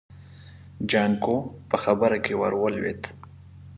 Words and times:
جانکو 0.89 1.35
په 1.69 1.77
خبره 1.83 2.17
کې 2.25 2.33
ور 2.39 2.53
ولوېد. 2.61 3.01